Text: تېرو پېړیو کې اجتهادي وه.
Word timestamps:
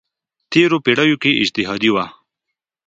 تېرو 0.51 0.77
پېړیو 0.85 1.21
کې 1.23 1.39
اجتهادي 1.43 1.89
وه. 1.93 2.05